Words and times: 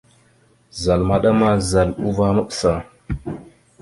Zal 0.81 1.01
maɗa 1.07 1.31
ma, 1.39 1.49
zal 1.69 1.89
uvah 2.07 2.31
maɓəsa. 2.35 2.71